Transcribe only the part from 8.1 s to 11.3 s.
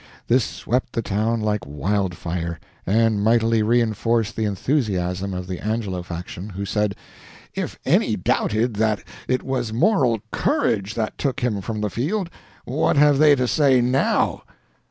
doubted that it was moral courage that